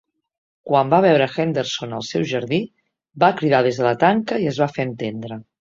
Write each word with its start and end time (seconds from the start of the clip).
Quan 0.69 0.93
ve 0.93 1.01
veure 1.05 1.27
Henderson 1.35 1.93
al 1.99 2.07
seu 2.09 2.25
jardí, 2.33 2.61
va 3.25 3.31
cridar 3.43 3.63
des 3.69 3.81
de 3.83 3.89
la 3.91 3.95
tanca 4.07 4.43
i 4.47 4.53
es 4.55 4.63
va 4.65 4.73
fe 4.77 4.91
entendre. 4.91 5.43